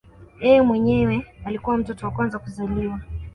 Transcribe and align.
Yeye 0.43 0.61
mwenyewe 0.61 1.25
alikuwa 1.45 1.77
mtoto 1.77 2.05
wa 2.05 2.11
kwanza 2.11 2.39
kuzaliwa 2.39 2.99